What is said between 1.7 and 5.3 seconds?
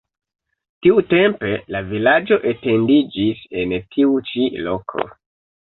la vilaĝo etendiĝis en tiu ĉi loko.